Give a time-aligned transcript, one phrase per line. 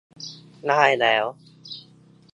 [0.67, 1.25] ได้แล้ว